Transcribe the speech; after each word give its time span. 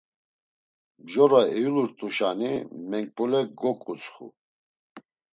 Mjora 1.03 1.41
eyulurt̆uşani 1.55 2.51
Menkbule 2.89 3.41
goǩutsxu. 3.59 4.27